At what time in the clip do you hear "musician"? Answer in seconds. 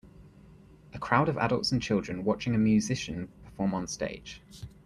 2.57-3.29